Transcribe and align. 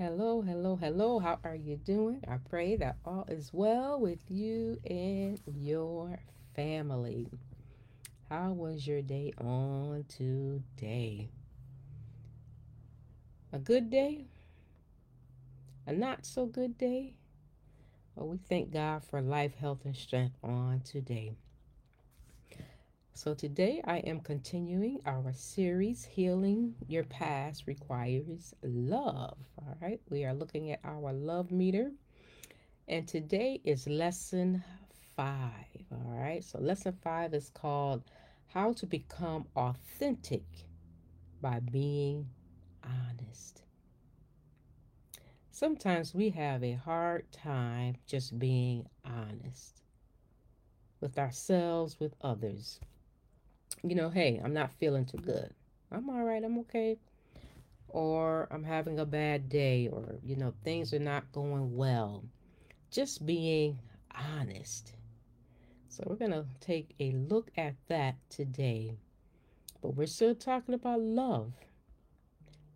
Hello, 0.00 0.40
hello, 0.40 0.76
hello. 0.76 1.18
How 1.18 1.38
are 1.44 1.54
you 1.54 1.76
doing? 1.76 2.24
I 2.26 2.38
pray 2.38 2.74
that 2.76 2.96
all 3.04 3.26
is 3.28 3.50
well 3.52 4.00
with 4.00 4.30
you 4.30 4.78
and 4.88 5.38
your 5.46 6.18
family. 6.56 7.28
How 8.30 8.52
was 8.52 8.86
your 8.86 9.02
day 9.02 9.34
on 9.36 10.06
today? 10.08 11.28
A 13.52 13.58
good 13.58 13.90
day? 13.90 14.24
A 15.86 15.92
not 15.92 16.24
so 16.24 16.46
good 16.46 16.78
day? 16.78 17.12
Well, 18.14 18.28
we 18.28 18.38
thank 18.48 18.72
God 18.72 19.04
for 19.04 19.20
life, 19.20 19.54
health, 19.56 19.80
and 19.84 19.94
strength 19.94 20.38
on 20.42 20.80
today. 20.80 21.36
So, 23.12 23.34
today 23.34 23.82
I 23.84 23.98
am 23.98 24.20
continuing 24.20 25.00
our 25.04 25.32
series, 25.34 26.04
Healing 26.04 26.74
Your 26.86 27.04
Past 27.04 27.64
Requires 27.66 28.54
Love. 28.62 29.36
All 29.58 29.76
right, 29.82 30.00
we 30.08 30.24
are 30.24 30.32
looking 30.32 30.70
at 30.70 30.80
our 30.84 31.12
love 31.12 31.50
meter, 31.50 31.90
and 32.88 33.06
today 33.06 33.60
is 33.64 33.86
lesson 33.86 34.64
five. 35.16 35.84
All 35.92 36.16
right, 36.18 36.42
so 36.42 36.60
lesson 36.60 36.96
five 37.02 37.34
is 37.34 37.50
called 37.50 38.04
How 38.46 38.72
to 38.74 38.86
Become 38.86 39.48
Authentic 39.54 40.44
by 41.42 41.60
Being 41.60 42.26
Honest. 42.84 43.64
Sometimes 45.50 46.14
we 46.14 46.30
have 46.30 46.62
a 46.62 46.72
hard 46.72 47.30
time 47.32 47.96
just 48.06 48.38
being 48.38 48.86
honest 49.04 49.82
with 51.00 51.18
ourselves, 51.18 51.98
with 52.00 52.14
others 52.22 52.80
you 53.82 53.94
know, 53.94 54.10
hey, 54.10 54.40
I'm 54.42 54.52
not 54.52 54.72
feeling 54.72 55.04
too 55.04 55.18
good. 55.18 55.52
I'm 55.90 56.08
all 56.10 56.22
right, 56.22 56.42
I'm 56.42 56.58
okay. 56.60 56.98
Or 57.88 58.46
I'm 58.50 58.62
having 58.62 59.00
a 59.00 59.06
bad 59.06 59.48
day, 59.48 59.88
or, 59.90 60.16
you 60.24 60.36
know, 60.36 60.54
things 60.64 60.94
are 60.94 61.00
not 61.00 61.32
going 61.32 61.76
well. 61.76 62.24
Just 62.90 63.26
being 63.26 63.78
honest. 64.14 64.92
So, 65.88 66.04
we're 66.06 66.16
going 66.16 66.30
to 66.30 66.46
take 66.60 66.94
a 67.00 67.10
look 67.12 67.50
at 67.56 67.74
that 67.88 68.16
today. 68.28 68.94
But 69.82 69.96
we're 69.96 70.06
still 70.06 70.34
talking 70.34 70.74
about 70.74 71.00
love 71.00 71.52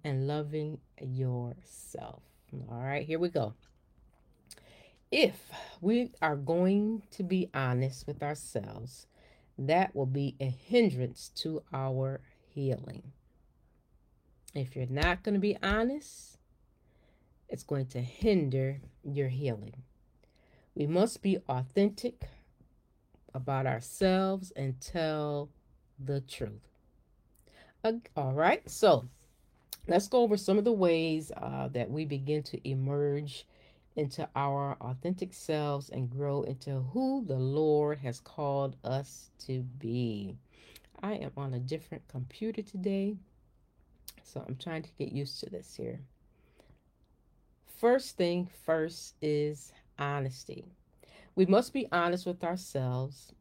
and 0.03 0.27
loving 0.27 0.79
yourself. 1.01 2.23
All 2.71 2.83
right, 2.83 3.07
here 3.07 3.19
we 3.19 3.29
go. 3.29 3.55
If 5.11 5.51
we 5.81 6.11
are 6.21 6.37
going 6.37 7.03
to 7.13 7.23
be 7.23 7.51
honest 7.55 8.07
with 8.07 8.23
ourselves, 8.23 9.07
that 9.59 9.95
will 9.95 10.07
be 10.07 10.37
a 10.41 10.47
hindrance 10.47 11.31
to 11.37 11.63
our 11.73 12.21
healing. 12.49 13.13
If 14.55 14.77
you're 14.77 14.87
not 14.87 15.23
going 15.23 15.35
to 15.35 15.41
be 15.41 15.57
honest, 15.63 16.39
it's 17.49 17.63
going 17.63 17.87
to 17.87 18.01
hinder 18.01 18.81
your 19.03 19.29
healing. 19.29 19.75
We 20.75 20.87
must 20.87 21.23
be 21.23 21.39
authentic 21.49 22.29
about 23.33 23.67
ourselves 23.67 24.53
and 24.57 24.81
tell 24.81 25.51
the 25.99 26.21
truth. 26.21 26.69
All 28.17 28.33
right, 28.33 28.69
so 28.69 29.05
let's 29.87 30.09
go 30.09 30.23
over 30.23 30.37
some 30.37 30.57
of 30.57 30.65
the 30.65 30.73
ways 30.73 31.31
uh, 31.37 31.69
that 31.69 31.91
we 31.91 32.05
begin 32.05 32.43
to 32.45 32.69
emerge 32.69 33.47
into 33.97 34.29
our 34.35 34.77
authentic 34.81 35.33
selves 35.33 35.89
and 35.89 36.11
grow 36.11 36.43
into 36.43 36.81
who 36.93 37.25
the 37.25 37.39
Lord 37.39 37.99
has 37.99 38.21
called 38.21 38.77
us 38.85 39.31
to 39.47 39.63
be. 39.63 40.37
I 41.03 41.15
am 41.15 41.33
on 41.37 41.55
a 41.55 41.61
different 41.61 42.09
computer 42.09 42.63
today, 42.63 43.17
so 44.23 44.45
I'm 44.47 44.57
trying 44.57 44.83
to 44.83 44.95
get 44.99 45.13
used 45.13 45.41
to 45.41 45.51
this 45.51 45.75
here. 45.77 46.01
First 47.79 48.17
thing 48.17 48.49
first 48.65 49.15
is 49.21 49.73
honesty. 49.99 50.65
We 51.35 51.47
must 51.47 51.73
be 51.73 51.87
honest 51.93 52.27
with 52.27 52.43
ourselves. 52.43 53.33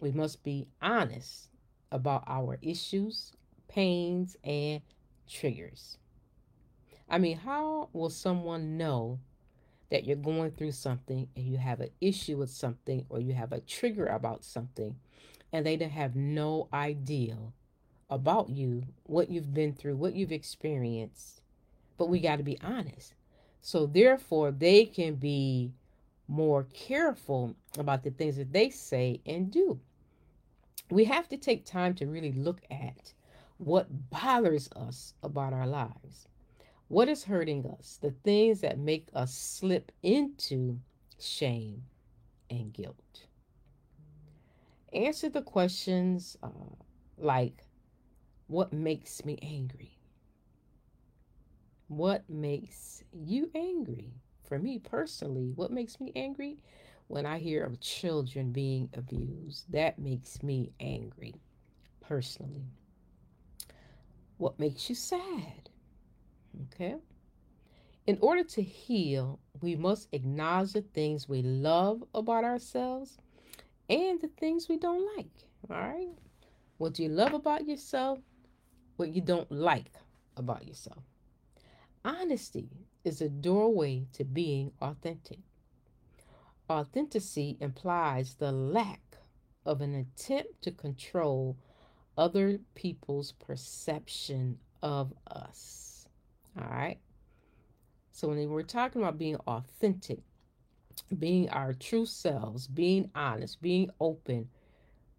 We 0.00 0.12
must 0.12 0.42
be 0.42 0.68
honest 0.80 1.50
about 1.92 2.24
our 2.26 2.58
issues, 2.62 3.32
pains, 3.68 4.36
and 4.42 4.80
triggers. 5.28 5.98
I 7.08 7.18
mean, 7.18 7.38
how 7.38 7.90
will 7.92 8.10
someone 8.10 8.76
know 8.76 9.18
that 9.90 10.04
you're 10.04 10.16
going 10.16 10.52
through 10.52 10.72
something 10.72 11.28
and 11.36 11.44
you 11.44 11.58
have 11.58 11.80
an 11.80 11.90
issue 12.00 12.36
with 12.36 12.50
something 12.50 13.04
or 13.08 13.20
you 13.20 13.32
have 13.34 13.52
a 13.52 13.60
trigger 13.60 14.06
about 14.06 14.44
something 14.44 14.96
and 15.52 15.66
they 15.66 15.76
have 15.76 16.14
no 16.14 16.68
idea 16.72 17.36
about 18.08 18.50
you, 18.50 18.84
what 19.04 19.30
you've 19.30 19.54
been 19.54 19.72
through, 19.72 19.96
what 19.96 20.14
you've 20.14 20.32
experienced. 20.32 21.40
But 21.96 22.08
we 22.08 22.20
got 22.20 22.36
to 22.36 22.42
be 22.42 22.58
honest. 22.62 23.14
So, 23.62 23.86
therefore, 23.86 24.52
they 24.52 24.86
can 24.86 25.16
be 25.16 25.72
more 26.26 26.64
careful 26.72 27.54
about 27.78 28.02
the 28.02 28.10
things 28.10 28.36
that 28.36 28.52
they 28.52 28.70
say 28.70 29.20
and 29.26 29.50
do. 29.50 29.80
We 30.90 31.04
have 31.04 31.28
to 31.28 31.36
take 31.36 31.64
time 31.64 31.94
to 31.94 32.06
really 32.06 32.32
look 32.32 32.62
at 32.70 33.12
what 33.58 34.10
bothers 34.10 34.70
us 34.74 35.14
about 35.22 35.52
our 35.52 35.66
lives. 35.66 36.26
What 36.90 37.08
is 37.08 37.22
hurting 37.22 37.66
us? 37.66 38.00
The 38.02 38.10
things 38.10 38.62
that 38.62 38.76
make 38.76 39.10
us 39.14 39.32
slip 39.32 39.92
into 40.02 40.80
shame 41.20 41.84
and 42.50 42.72
guilt. 42.72 43.26
Answer 44.92 45.28
the 45.28 45.40
questions 45.40 46.36
uh, 46.42 46.48
like 47.16 47.62
What 48.48 48.72
makes 48.72 49.24
me 49.24 49.38
angry? 49.40 49.98
What 51.86 52.28
makes 52.28 53.04
you 53.12 53.52
angry? 53.54 54.10
For 54.42 54.58
me 54.58 54.80
personally, 54.80 55.52
what 55.54 55.70
makes 55.70 56.00
me 56.00 56.10
angry? 56.16 56.58
When 57.06 57.24
I 57.24 57.38
hear 57.38 57.62
of 57.62 57.78
children 57.78 58.50
being 58.50 58.90
abused, 58.94 59.70
that 59.70 60.00
makes 60.00 60.42
me 60.42 60.72
angry 60.80 61.36
personally. 62.00 62.66
What 64.38 64.58
makes 64.58 64.88
you 64.88 64.96
sad? 64.96 65.69
Okay? 66.66 66.96
In 68.06 68.18
order 68.20 68.44
to 68.44 68.62
heal, 68.62 69.38
we 69.60 69.76
must 69.76 70.08
acknowledge 70.12 70.72
the 70.72 70.82
things 70.82 71.28
we 71.28 71.42
love 71.42 72.02
about 72.14 72.44
ourselves 72.44 73.18
and 73.88 74.20
the 74.20 74.28
things 74.28 74.68
we 74.68 74.78
don't 74.78 75.06
like. 75.16 75.30
All 75.68 75.76
right? 75.76 76.08
What 76.78 76.94
do 76.94 77.02
you 77.02 77.08
love 77.08 77.34
about 77.34 77.66
yourself? 77.66 78.18
What 78.96 79.14
you 79.14 79.20
don't 79.20 79.50
like 79.52 79.92
about 80.36 80.66
yourself. 80.66 81.02
Honesty 82.04 82.70
is 83.04 83.20
a 83.20 83.28
doorway 83.28 84.06
to 84.14 84.24
being 84.24 84.72
authentic. 84.80 85.40
Authenticity 86.70 87.58
implies 87.60 88.34
the 88.34 88.52
lack 88.52 89.18
of 89.66 89.80
an 89.80 89.94
attempt 89.94 90.62
to 90.62 90.70
control 90.70 91.58
other 92.16 92.60
people's 92.74 93.32
perception 93.32 94.58
of 94.82 95.12
us. 95.26 95.89
All 96.58 96.68
right. 96.68 96.98
So 98.12 98.28
when 98.28 98.50
we're 98.50 98.62
talking 98.62 99.02
about 99.02 99.18
being 99.18 99.36
authentic, 99.46 100.20
being 101.18 101.48
our 101.50 101.72
true 101.72 102.06
selves, 102.06 102.66
being 102.66 103.10
honest, 103.14 103.60
being 103.62 103.90
open, 104.00 104.48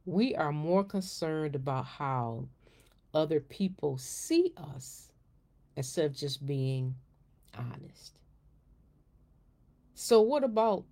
we 0.05 0.35
are 0.35 0.51
more 0.51 0.83
concerned 0.83 1.55
about 1.55 1.85
how 1.85 2.47
other 3.13 3.39
people 3.39 3.97
see 3.97 4.53
us 4.57 5.11
instead 5.75 6.05
of 6.05 6.15
just 6.15 6.45
being 6.45 6.95
honest. 7.57 8.17
So, 9.93 10.21
what 10.21 10.43
about 10.43 10.85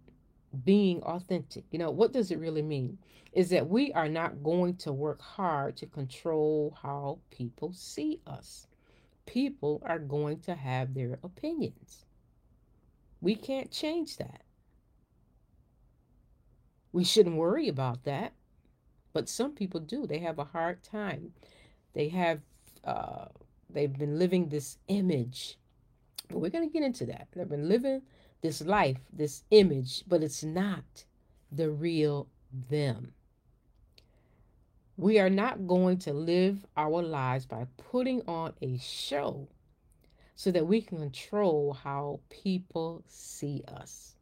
being 0.63 1.01
authentic? 1.03 1.63
You 1.71 1.79
know, 1.79 1.91
what 1.91 2.13
does 2.13 2.31
it 2.31 2.39
really 2.39 2.61
mean? 2.61 2.97
Is 3.33 3.50
that 3.50 3.67
we 3.67 3.91
are 3.94 4.09
not 4.09 4.44
going 4.44 4.75
to 4.77 4.94
work 4.94 5.21
hard 5.21 5.77
to 5.77 5.85
control 5.85 6.75
how 6.81 7.19
people 7.31 7.73
see 7.73 8.19
us 8.25 8.67
people 9.29 9.79
are 9.85 10.00
going 10.00 10.40
to 10.40 10.56
have 10.56 10.95
their 10.95 11.19
opinions. 11.24 12.06
We 13.21 13.36
can't 13.36 13.71
change 13.71 14.18
that. 14.18 14.42
We 16.92 17.04
shouldn't 17.04 17.36
worry 17.36 17.68
about 17.68 18.06
that. 18.06 18.33
But 19.13 19.30
some 19.30 19.51
people 19.51 19.80
do. 19.81 20.07
They 20.07 20.18
have 20.19 20.39
a 20.39 20.45
hard 20.45 20.81
time. 20.81 21.33
They 21.94 22.09
have, 22.09 22.42
uh, 22.83 23.25
they've 23.69 23.95
been 23.95 24.18
living 24.18 24.50
this 24.50 24.80
image. 24.88 25.59
But 26.27 26.39
we're 26.39 26.50
going 26.50 26.68
to 26.68 26.74
get 26.74 26.83
into 26.83 27.06
that. 27.06 27.27
They've 27.31 27.48
been 27.48 27.69
living 27.69 28.01
this 28.42 28.62
life, 28.62 28.98
this 29.13 29.44
image, 29.51 30.04
but 30.07 30.24
it's 30.24 30.44
not 30.44 31.06
the 31.51 31.69
real 31.69 32.27
them. 32.69 33.13
We 35.00 35.18
are 35.18 35.30
not 35.30 35.66
going 35.66 36.00
to 36.00 36.12
live 36.12 36.66
our 36.75 37.01
lives 37.01 37.46
by 37.46 37.68
putting 37.90 38.22
on 38.28 38.51
a 38.62 38.78
show 38.80 39.48
so 40.36 40.51
that 40.51 40.68
we 40.68 40.81
can 40.81 40.98
control 40.98 41.72
how 41.72 42.19
people 42.30 43.06
see 43.07 43.63
us. 43.66 44.16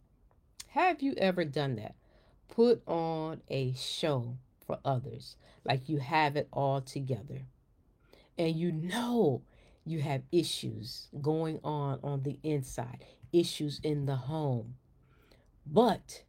Have 0.67 1.01
you 1.01 1.15
ever 1.17 1.45
done 1.45 1.77
that? 1.77 1.95
Put 2.47 2.83
on 2.87 3.41
a 3.49 3.73
show 3.73 4.37
for 4.67 4.77
others 4.85 5.35
like 5.65 5.89
you 5.89 5.97
have 5.97 6.35
it 6.35 6.47
all 6.53 6.81
together. 6.81 7.47
And 8.37 8.55
you 8.55 8.71
know 8.71 9.41
you 9.83 10.01
have 10.01 10.21
issues 10.31 11.07
going 11.19 11.59
on 11.63 11.99
on 12.03 12.21
the 12.21 12.37
inside, 12.43 13.03
issues 13.33 13.79
in 13.81 14.05
the 14.05 14.15
home. 14.15 14.75
But 15.65 16.21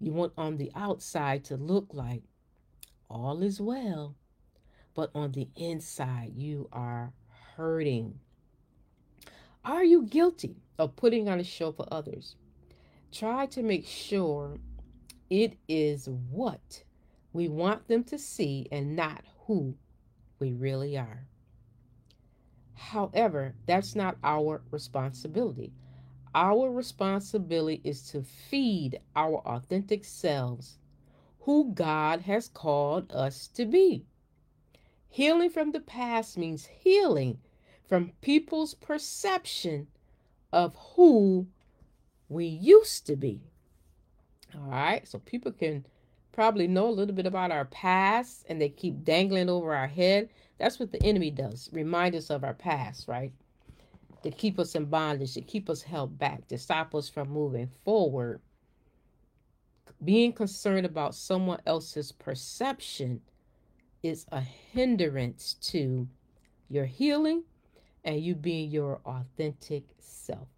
you 0.00 0.14
want 0.14 0.32
on 0.38 0.56
the 0.56 0.72
outside 0.74 1.44
to 1.44 1.58
look 1.58 1.88
like 1.92 2.22
all 3.12 3.42
is 3.42 3.60
well, 3.60 4.16
but 4.94 5.10
on 5.14 5.32
the 5.32 5.48
inside, 5.54 6.32
you 6.34 6.68
are 6.72 7.12
hurting. 7.56 8.18
Are 9.64 9.84
you 9.84 10.06
guilty 10.06 10.56
of 10.78 10.96
putting 10.96 11.28
on 11.28 11.38
a 11.38 11.44
show 11.44 11.70
for 11.72 11.86
others? 11.92 12.36
Try 13.12 13.46
to 13.46 13.62
make 13.62 13.86
sure 13.86 14.58
it 15.28 15.58
is 15.68 16.08
what 16.08 16.82
we 17.32 17.48
want 17.48 17.86
them 17.86 18.02
to 18.04 18.18
see 18.18 18.66
and 18.72 18.96
not 18.96 19.24
who 19.46 19.76
we 20.38 20.52
really 20.52 20.96
are. 20.96 21.26
However, 22.74 23.54
that's 23.66 23.94
not 23.94 24.16
our 24.24 24.62
responsibility. 24.70 25.72
Our 26.34 26.70
responsibility 26.70 27.80
is 27.84 28.10
to 28.10 28.22
feed 28.22 28.98
our 29.14 29.36
authentic 29.46 30.04
selves 30.04 30.78
who 31.44 31.72
God 31.74 32.20
has 32.22 32.48
called 32.48 33.12
us 33.12 33.48
to 33.48 33.64
be. 33.66 34.04
Healing 35.08 35.50
from 35.50 35.72
the 35.72 35.80
past 35.80 36.38
means 36.38 36.66
healing 36.66 37.38
from 37.88 38.12
people's 38.20 38.74
perception 38.74 39.88
of 40.52 40.74
who 40.94 41.46
we 42.28 42.46
used 42.46 43.06
to 43.06 43.16
be. 43.16 43.42
All 44.54 44.70
right, 44.70 45.06
so 45.06 45.18
people 45.18 45.52
can 45.52 45.84
probably 46.32 46.66
know 46.66 46.88
a 46.88 46.90
little 46.90 47.14
bit 47.14 47.26
about 47.26 47.50
our 47.50 47.66
past 47.66 48.46
and 48.48 48.60
they 48.60 48.68
keep 48.68 49.04
dangling 49.04 49.48
over 49.48 49.74
our 49.74 49.88
head. 49.88 50.28
That's 50.58 50.78
what 50.78 50.92
the 50.92 51.02
enemy 51.02 51.30
does 51.30 51.68
remind 51.72 52.14
us 52.14 52.30
of 52.30 52.44
our 52.44 52.54
past, 52.54 53.08
right? 53.08 53.32
To 54.22 54.30
keep 54.30 54.58
us 54.58 54.74
in 54.74 54.84
bondage, 54.84 55.34
to 55.34 55.40
keep 55.40 55.68
us 55.68 55.82
held 55.82 56.18
back, 56.18 56.46
to 56.48 56.56
stop 56.56 56.94
us 56.94 57.08
from 57.08 57.30
moving 57.30 57.68
forward. 57.84 58.40
Being 60.04 60.32
concerned 60.32 60.84
about 60.84 61.14
someone 61.14 61.60
else's 61.64 62.10
perception 62.10 63.20
is 64.02 64.26
a 64.32 64.40
hindrance 64.40 65.54
to 65.70 66.08
your 66.68 66.86
healing 66.86 67.44
and 68.04 68.20
you 68.20 68.34
being 68.34 68.70
your 68.70 69.00
authentic 69.04 69.84
self. 70.00 70.48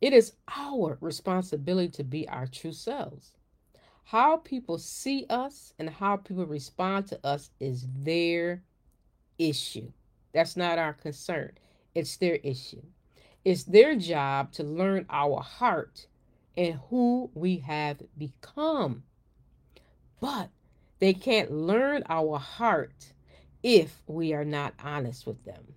It 0.00 0.12
is 0.12 0.32
our 0.56 0.96
responsibility 1.00 1.90
to 1.90 2.04
be 2.04 2.28
our 2.28 2.46
true 2.46 2.72
selves. 2.72 3.32
How 4.04 4.38
people 4.38 4.78
see 4.78 5.26
us 5.28 5.74
and 5.78 5.90
how 5.90 6.16
people 6.16 6.46
respond 6.46 7.08
to 7.08 7.20
us 7.26 7.50
is 7.60 7.86
their 7.98 8.62
issue. 9.38 9.92
That's 10.32 10.56
not 10.56 10.78
our 10.78 10.94
concern. 10.94 11.52
It's 11.94 12.16
their 12.16 12.36
issue. 12.36 12.82
It's 13.44 13.64
their 13.64 13.96
job 13.96 14.52
to 14.52 14.62
learn 14.62 15.04
our 15.10 15.42
heart 15.42 16.06
and 16.58 16.80
who 16.90 17.30
we 17.34 17.58
have 17.58 18.02
become. 18.18 19.04
But 20.20 20.50
they 20.98 21.14
can't 21.14 21.52
learn 21.52 22.02
our 22.08 22.36
heart 22.36 23.12
if 23.62 24.02
we 24.08 24.34
are 24.34 24.44
not 24.44 24.74
honest 24.82 25.24
with 25.24 25.44
them. 25.44 25.74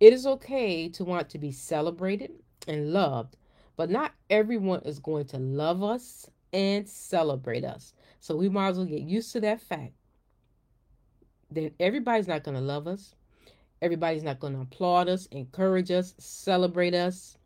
It 0.00 0.12
is 0.12 0.26
okay 0.26 0.88
to 0.90 1.04
want 1.04 1.30
to 1.30 1.38
be 1.38 1.52
celebrated 1.52 2.32
and 2.66 2.92
loved, 2.92 3.36
but 3.76 3.88
not 3.88 4.12
everyone 4.28 4.80
is 4.80 4.98
going 4.98 5.26
to 5.26 5.38
love 5.38 5.80
us 5.80 6.28
and 6.52 6.88
celebrate 6.88 7.64
us. 7.64 7.94
So 8.18 8.34
we 8.34 8.48
might 8.48 8.70
as 8.70 8.78
well 8.78 8.86
get 8.86 9.02
used 9.02 9.30
to 9.32 9.40
that 9.42 9.60
fact. 9.60 9.92
Then 11.52 11.70
everybody's 11.78 12.26
not 12.26 12.42
going 12.42 12.56
to 12.56 12.60
love 12.60 12.88
us. 12.88 13.14
Everybody's 13.80 14.24
not 14.24 14.40
going 14.40 14.54
to 14.54 14.62
applaud 14.62 15.08
us, 15.08 15.26
encourage 15.26 15.92
us, 15.92 16.14
celebrate 16.18 16.94
us. 16.94 17.38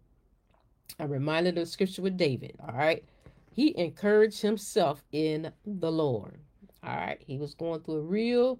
I'm 0.98 1.10
reminded 1.10 1.58
of 1.58 1.68
scripture 1.68 2.02
with 2.02 2.16
David. 2.16 2.56
All 2.60 2.74
right. 2.74 3.04
He 3.52 3.76
encouraged 3.78 4.42
himself 4.42 5.02
in 5.12 5.52
the 5.66 5.92
Lord. 5.92 6.40
All 6.82 6.96
right. 6.96 7.22
He 7.26 7.38
was 7.38 7.54
going 7.54 7.80
through 7.80 7.96
a 7.96 8.02
real 8.02 8.58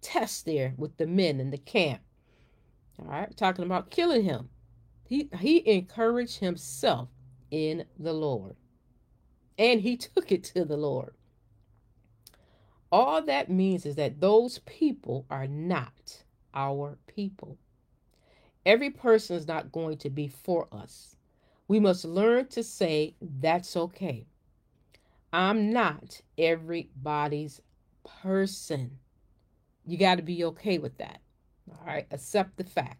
test 0.00 0.46
there 0.46 0.74
with 0.76 0.96
the 0.96 1.06
men 1.06 1.40
in 1.40 1.50
the 1.50 1.58
camp. 1.58 2.02
All 2.98 3.06
right. 3.06 3.36
Talking 3.36 3.64
about 3.64 3.90
killing 3.90 4.24
him. 4.24 4.48
He, 5.06 5.28
he 5.40 5.62
encouraged 5.68 6.38
himself 6.38 7.08
in 7.50 7.84
the 7.98 8.12
Lord 8.12 8.56
and 9.58 9.80
he 9.80 9.96
took 9.96 10.32
it 10.32 10.44
to 10.44 10.64
the 10.64 10.76
Lord. 10.76 11.14
All 12.90 13.22
that 13.22 13.50
means 13.50 13.86
is 13.86 13.96
that 13.96 14.20
those 14.20 14.58
people 14.60 15.24
are 15.30 15.46
not 15.46 16.24
our 16.52 16.98
people. 17.06 17.58
Every 18.66 18.90
person 18.90 19.36
is 19.36 19.46
not 19.46 19.72
going 19.72 19.98
to 19.98 20.10
be 20.10 20.28
for 20.28 20.68
us. 20.72 21.16
We 21.72 21.80
must 21.80 22.04
learn 22.04 22.48
to 22.48 22.62
say, 22.62 23.14
that's 23.22 23.78
okay. 23.78 24.26
I'm 25.32 25.72
not 25.72 26.20
everybody's 26.36 27.62
person. 28.04 28.98
You 29.86 29.96
got 29.96 30.16
to 30.16 30.22
be 30.22 30.44
okay 30.44 30.76
with 30.76 30.98
that. 30.98 31.22
All 31.70 31.86
right, 31.86 32.06
accept 32.10 32.58
the 32.58 32.64
fact. 32.64 32.98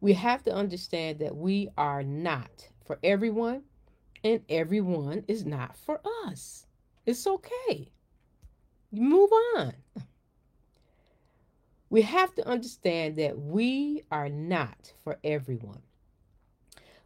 We 0.00 0.14
have 0.14 0.42
to 0.44 0.54
understand 0.54 1.18
that 1.18 1.36
we 1.36 1.68
are 1.76 2.02
not 2.02 2.70
for 2.86 2.98
everyone 3.04 3.64
and 4.24 4.40
everyone 4.48 5.24
is 5.28 5.44
not 5.44 5.76
for 5.76 6.00
us. 6.26 6.64
It's 7.04 7.26
okay. 7.26 7.92
You 8.92 9.02
move 9.02 9.30
on. 9.58 9.74
We 11.90 12.00
have 12.00 12.34
to 12.36 12.48
understand 12.48 13.16
that 13.16 13.38
we 13.38 14.04
are 14.10 14.30
not 14.30 14.94
for 15.02 15.18
everyone. 15.22 15.82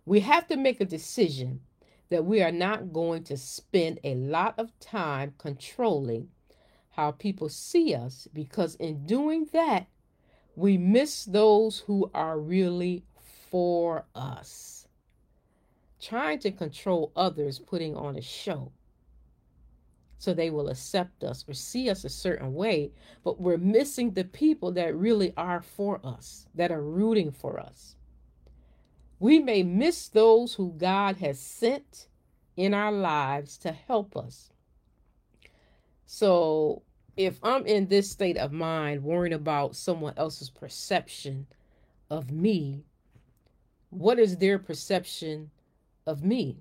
We 0.08 0.20
have 0.20 0.46
to 0.46 0.56
make 0.56 0.81
a 0.81 0.87
decision 0.87 1.60
that 2.08 2.25
we 2.25 2.43
are 2.43 2.50
not 2.50 2.94
going 2.94 3.25
to 3.25 3.37
spend 3.37 4.00
a 4.02 4.14
lot 4.14 4.55
of 4.58 4.72
time 4.81 5.34
controlling 5.37 6.31
how 6.93 7.10
people 7.10 7.50
see 7.50 7.94
us 7.94 8.26
because 8.32 8.75
in 8.76 9.05
doing 9.05 9.49
that, 9.52 9.87
we 10.56 10.78
miss 10.78 11.26
those 11.26 11.81
who 11.81 12.10
are 12.14 12.38
really 12.40 13.05
for 13.50 14.06
us 14.14 14.88
trying 16.00 16.38
to 16.38 16.52
control 16.52 17.12
others, 17.14 17.58
putting 17.58 17.94
on 17.94 18.16
a 18.16 18.22
show 18.22 18.72
so 20.16 20.32
they 20.32 20.49
will 20.49 20.70
accept 20.70 21.22
us 21.22 21.44
or 21.46 21.52
see 21.52 21.90
us 21.90 22.04
a 22.04 22.08
certain 22.08 22.54
way, 22.54 22.93
but 23.22 23.38
we're 23.38 23.58
missing 23.58 24.12
the 24.12 24.25
people 24.25 24.72
that 24.72 24.96
really 24.96 25.34
are 25.37 25.61
for 25.61 26.00
us, 26.02 26.46
that 26.54 26.72
are 26.72 26.82
rooting 26.82 27.31
for 27.31 27.61
us. 27.61 27.94
We 29.18 29.38
may 29.38 29.62
miss 29.62 30.08
those 30.08 30.54
who 30.54 30.72
God 30.76 31.16
has 31.16 31.40
sent 31.40 32.08
in 32.56 32.75
our 32.75 32.92
lives 32.92 33.58
to 33.58 33.72
help 33.72 34.16
us. 34.16 34.50
So, 36.06 36.82
if 37.16 37.38
I'm 37.42 37.66
in 37.66 37.88
this 37.88 38.10
state 38.10 38.37
of 38.37 38.52
mind, 38.52 39.02
worrying 39.02 39.34
about 39.34 39.76
someone 39.76 40.14
else's 40.16 40.50
perception 40.50 41.46
of 42.10 42.30
me, 42.30 42.84
what 43.90 44.18
is 44.18 44.37
their 44.37 44.58
perception 44.58 45.50
of 46.08 46.25
me. 46.25 46.56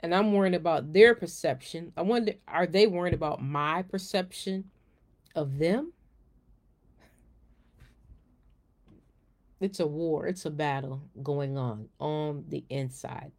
And 0.00 0.14
I'm 0.14 0.32
worrying 0.32 0.54
about 0.54 0.92
their 0.92 1.14
perception. 1.14 1.92
I 1.96 2.02
wonder, 2.02 2.34
are 2.46 2.68
they 2.68 2.86
worrying 2.86 3.14
about 3.14 3.42
my 3.42 3.82
perception 3.82 4.70
of 5.34 5.58
them? 5.58 5.92
It's 9.60 9.80
a 9.80 9.86
war, 9.86 10.26
it's 10.26 10.44
a 10.44 10.50
battle 10.50 11.02
going 11.22 11.58
on 11.58 11.88
on 11.98 12.44
the 12.48 12.64
inside, 12.70 13.32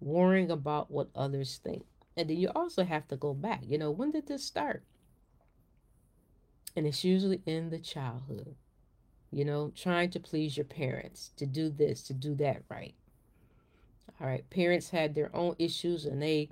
worrying 0.00 0.50
about 0.50 0.90
what 0.90 1.10
others 1.14 1.60
think. 1.62 1.84
And 2.16 2.30
then 2.30 2.36
you 2.36 2.50
also 2.54 2.84
have 2.84 3.08
to 3.08 3.16
go 3.16 3.34
back. 3.34 3.62
You 3.66 3.78
know, 3.78 3.90
when 3.90 4.12
did 4.12 4.26
this 4.26 4.44
start? 4.44 4.82
And 6.76 6.86
it's 6.86 7.04
usually 7.04 7.42
in 7.46 7.70
the 7.70 7.78
childhood, 7.78 8.54
you 9.32 9.44
know, 9.44 9.72
trying 9.74 10.10
to 10.10 10.20
please 10.20 10.56
your 10.56 10.64
parents, 10.64 11.32
to 11.36 11.46
do 11.46 11.68
this, 11.68 12.02
to 12.04 12.14
do 12.14 12.34
that 12.36 12.62
right. 12.68 12.94
All 14.20 14.26
right, 14.26 14.48
parents 14.50 14.90
had 14.90 15.14
their 15.14 15.34
own 15.34 15.56
issues 15.58 16.06
and 16.06 16.22
they 16.22 16.48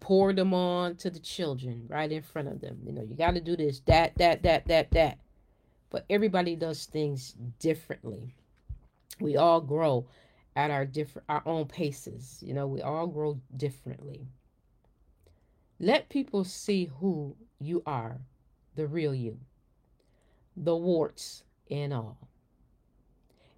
poured 0.00 0.36
them 0.36 0.54
on 0.54 0.96
to 0.96 1.10
the 1.10 1.20
children 1.20 1.86
right 1.88 2.10
in 2.10 2.22
front 2.22 2.48
of 2.48 2.60
them. 2.60 2.78
You 2.84 2.92
know, 2.92 3.02
you 3.02 3.14
got 3.14 3.34
to 3.34 3.40
do 3.40 3.56
this, 3.56 3.80
that, 3.86 4.16
that, 4.16 4.42
that, 4.42 4.66
that, 4.66 4.90
that. 4.92 5.18
But 5.90 6.04
everybody 6.10 6.56
does 6.56 6.86
things 6.86 7.34
differently. 7.58 8.34
We 9.20 9.36
all 9.36 9.60
grow 9.60 10.06
at 10.54 10.70
our 10.70 10.84
different 10.84 11.26
our 11.28 11.42
own 11.46 11.66
paces. 11.66 12.42
You 12.42 12.54
know, 12.54 12.66
we 12.66 12.82
all 12.82 13.06
grow 13.06 13.40
differently. 13.56 14.26
Let 15.78 16.08
people 16.08 16.44
see 16.44 16.90
who 17.00 17.36
you 17.60 17.82
are, 17.86 18.18
the 18.74 18.86
real 18.86 19.14
you, 19.14 19.38
the 20.56 20.76
warts 20.76 21.44
and 21.70 21.92
all. 21.92 22.28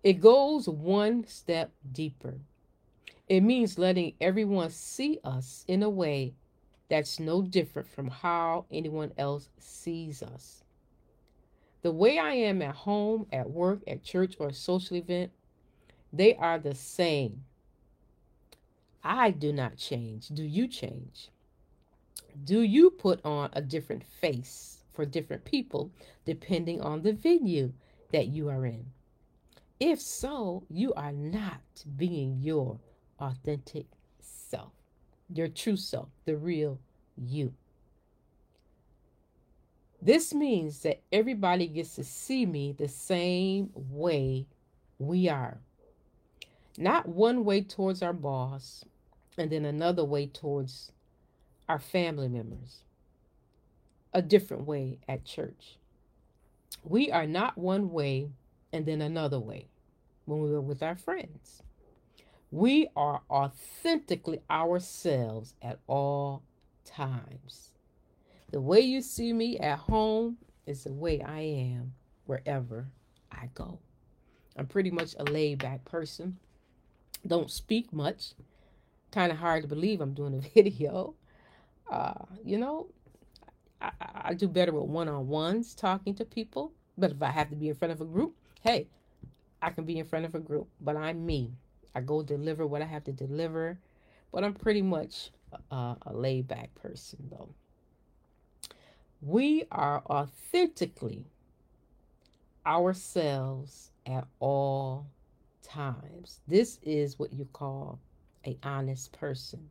It 0.03 0.21
goes 0.21 0.69
one 0.69 1.27
step 1.27 1.73
deeper. 1.93 2.41
It 3.29 3.43
means 3.43 3.79
letting 3.79 4.15
everyone 4.21 4.71
see 4.71 5.21
us 5.23 5.65
in 5.69 5.83
a 5.83 5.91
way 5.91 6.35
that's 6.89 7.21
no 7.21 7.43
different 7.43 7.89
from 7.89 8.09
how 8.09 8.65
anyone 8.71 9.13
else 9.19 9.51
sees 9.59 10.23
us. 10.23 10.65
The 11.83 11.93
way 11.93 12.19
I 12.19 12.33
am 12.33 12.63
at 12.63 12.75
home, 12.75 13.27
at 13.33 13.51
work, 13.51 13.81
at 13.87 14.03
church, 14.03 14.35
or 14.39 14.49
a 14.49 14.55
social 14.55 14.97
event, 14.97 15.31
they 16.13 16.35
are 16.37 16.59
the 16.59 16.75
same. 16.75 17.45
I 19.05 19.31
do 19.31 19.53
not 19.53 19.77
change. 19.77 20.29
Do 20.29 20.43
you 20.43 20.67
change? 20.69 21.31
Do 22.45 22.63
you 22.63 22.91
put 22.91 23.25
on 23.25 23.51
a 23.53 23.61
different 23.61 24.05
face 24.05 24.85
for 24.93 25.05
different 25.05 25.45
people 25.45 25.91
depending 26.25 26.81
on 26.81 27.03
the 27.03 27.13
venue 27.13 27.73
that 28.13 28.29
you 28.29 28.49
are 28.49 28.67
in? 28.67 28.87
If 29.81 30.01
so, 30.01 30.65
you 30.69 30.93
are 30.95 31.13
not 31.13 31.63
being 31.97 32.39
your 32.41 32.81
authentic 33.21 33.87
self, 34.21 34.73
your 35.33 35.49
true 35.49 35.77
self, 35.77 36.09
the 36.25 36.37
real 36.37 36.79
you. 37.17 37.55
This 40.01 40.33
means 40.33 40.81
that 40.81 41.03
everybody 41.13 41.67
gets 41.67 41.97
to 41.97 42.05
see 42.05 42.47
me 42.47 42.73
the 42.73 42.89
same 42.89 43.71
way 43.75 44.47
we 44.99 45.29
are. 45.29 45.59
Not 46.81 47.09
one 47.09 47.45
way 47.45 47.63
towards 47.63 48.03
our 48.03 48.13
boss 48.13 48.85
and 49.37 49.51
then 49.51 49.65
another 49.65 50.05
way 50.05 50.29
towards 50.29 50.93
our 51.69 51.81
family 51.81 52.29
members, 52.29 52.85
a 54.15 54.23
different 54.23 54.65
way 54.65 54.99
at 55.09 55.25
church. 55.25 55.77
We 56.85 57.11
are 57.11 57.27
not 57.27 57.59
one 57.59 57.91
way 57.91 58.31
and 58.73 58.87
then 58.87 59.03
another 59.03 59.41
way 59.41 59.67
when 60.25 60.41
we 60.41 60.53
are 60.53 60.61
with 60.61 60.81
our 60.85 60.95
friends. 60.95 61.65
We 62.53 62.87
are 62.95 63.23
authentically 63.29 64.41
ourselves 64.49 65.55
at 65.61 65.81
all 65.89 66.45
times. 66.85 67.73
The 68.53 68.61
way 68.61 68.83
you 68.83 69.03
see 69.03 69.33
me 69.33 69.59
at 69.59 69.81
home 69.81 70.39
is 70.65 70.85
the 70.85 70.93
way 70.93 71.23
I 71.23 71.41
am 71.41 71.95
wherever 72.27 72.87
I 73.33 73.49
go. 73.53 73.81
I'm 74.57 74.67
pretty 74.67 74.93
much 74.93 75.17
a 75.19 75.25
laid 75.25 75.59
back 75.59 75.85
person. 75.85 76.39
Don't 77.29 77.51
speak 77.51 77.93
much. 77.93 78.33
Kind 79.13 79.31
of 79.31 79.39
hard 79.39 79.63
to 79.63 79.69
believe 79.69 80.01
I'm 80.01 80.15
doing 80.15 80.35
a 80.35 80.39
video. 80.55 81.15
Uh, 81.91 82.25
you 82.45 82.59
know, 82.59 82.89
I, 83.81 83.91
I 84.01 84.35
do 84.35 84.49
better 84.49 84.73
with 84.73 84.85
one 84.85 85.09
on 85.09 85.29
ones 85.29 85.75
talking 85.75 86.15
to 86.17 86.25
people. 86.25 86.73
But 86.97 87.13
if 87.13 87.23
I 87.23 87.31
have 87.31 87.51
to 87.51 87.57
be 87.57 87.69
in 87.69 87.75
front 87.75 87.93
of 87.93 88.01
a 88.01 88.05
group, 88.05 88.35
hey, 88.63 88.89
I 89.63 89.71
can 89.71 89.85
be 89.85 89.99
in 89.99 90.05
front 90.07 90.25
of 90.25 90.35
a 90.35 90.41
group. 90.41 90.69
But 90.81 90.97
I'm 90.97 91.25
me. 91.25 91.53
I 91.95 92.01
go 92.01 92.23
deliver 92.23 92.67
what 92.67 92.83
I 92.83 92.87
have 92.87 93.05
to 93.05 93.13
deliver. 93.13 93.79
But 94.33 94.45
I'm 94.45 94.55
pretty 94.55 94.83
much 94.83 95.31
a, 95.71 95.97
a 96.03 96.13
laid 96.13 96.49
back 96.49 96.75
person, 96.75 97.29
though. 97.31 97.51
We 99.21 99.65
are 99.71 100.03
authentically 100.09 101.27
ourselves 102.67 103.91
at 104.07 104.27
all 104.39 105.07
times. 105.69 106.41
This 106.49 106.79
is 106.83 107.19
what 107.19 107.33
you 107.33 107.47
call 107.53 107.99
a 108.47 108.57
honest 108.63 109.13
person 109.13 109.69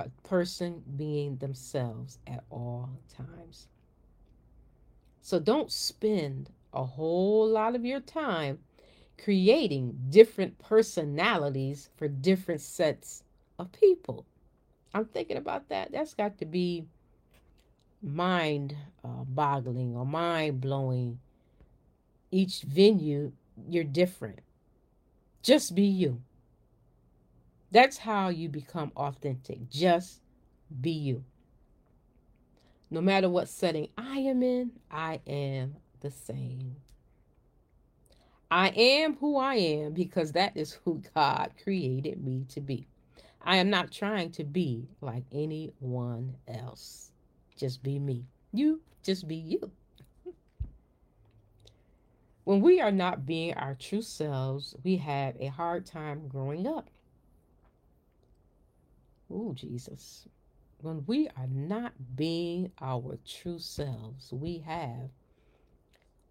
a 0.00 0.08
person 0.28 0.82
being 0.96 1.36
themselves 1.36 2.18
at 2.26 2.42
all 2.50 2.90
times. 3.14 3.68
So 5.20 5.38
don't 5.38 5.70
spend 5.70 6.50
a 6.72 6.84
whole 6.84 7.46
lot 7.46 7.74
of 7.74 7.84
your 7.84 8.00
time 8.00 8.58
creating 9.22 9.98
different 10.08 10.58
personalities 10.58 11.90
for 11.96 12.08
different 12.08 12.62
sets 12.62 13.22
of 13.58 13.70
people. 13.72 14.24
I'm 14.94 15.04
thinking 15.04 15.36
about 15.36 15.68
that. 15.68 15.92
That's 15.92 16.14
got 16.14 16.38
to 16.38 16.46
be 16.46 16.86
mind 18.02 18.74
boggling 19.02 19.94
or 19.94 20.06
mind 20.06 20.60
blowing. 20.60 21.18
Each 22.30 22.62
venue, 22.62 23.32
you're 23.68 23.84
different. 23.84 24.38
Just 25.42 25.74
be 25.74 25.84
you. 25.84 26.20
That's 27.70 27.98
how 27.98 28.28
you 28.28 28.48
become 28.48 28.92
authentic. 28.96 29.70
Just 29.70 30.20
be 30.80 30.90
you. 30.90 31.24
No 32.90 33.00
matter 33.00 33.28
what 33.30 33.48
setting 33.48 33.88
I 33.96 34.18
am 34.18 34.42
in, 34.42 34.72
I 34.90 35.20
am 35.26 35.76
the 36.00 36.10
same. 36.10 36.76
I 38.50 38.70
am 38.70 39.16
who 39.16 39.36
I 39.36 39.54
am 39.54 39.92
because 39.92 40.32
that 40.32 40.56
is 40.56 40.72
who 40.84 41.00
God 41.14 41.52
created 41.62 42.24
me 42.24 42.44
to 42.48 42.60
be. 42.60 42.88
I 43.42 43.56
am 43.56 43.70
not 43.70 43.92
trying 43.92 44.32
to 44.32 44.44
be 44.44 44.88
like 45.00 45.24
anyone 45.30 46.34
else. 46.48 47.12
Just 47.56 47.82
be 47.82 47.98
me. 48.00 48.24
You 48.52 48.80
just 49.04 49.28
be 49.28 49.36
you. 49.36 49.70
When 52.44 52.60
we 52.60 52.80
are 52.80 52.92
not 52.92 53.26
being 53.26 53.54
our 53.54 53.74
true 53.74 54.02
selves, 54.02 54.74
we 54.82 54.96
have 54.96 55.36
a 55.38 55.46
hard 55.46 55.86
time 55.86 56.28
growing 56.28 56.66
up. 56.66 56.88
Oh, 59.32 59.52
Jesus. 59.52 60.26
When 60.82 61.04
we 61.06 61.28
are 61.36 61.46
not 61.46 61.92
being 62.16 62.72
our 62.80 63.18
true 63.26 63.58
selves, 63.58 64.32
we 64.32 64.58
have 64.66 65.10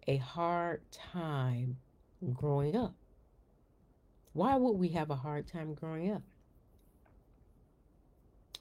a 0.08 0.16
hard 0.16 0.82
time 0.90 1.76
growing 2.34 2.76
up. 2.76 2.94
Why 4.32 4.56
would 4.56 4.72
we 4.72 4.88
have 4.88 5.10
a 5.10 5.16
hard 5.16 5.46
time 5.46 5.74
growing 5.74 6.10
up? 6.10 6.22